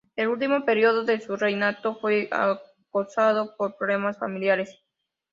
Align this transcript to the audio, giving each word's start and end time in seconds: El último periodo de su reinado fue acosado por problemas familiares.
El 0.15 0.29
último 0.29 0.65
periodo 0.65 1.03
de 1.05 1.19
su 1.21 1.35
reinado 1.35 1.95
fue 1.99 2.27
acosado 2.31 3.55
por 3.55 3.77
problemas 3.77 4.17
familiares. 4.17 4.79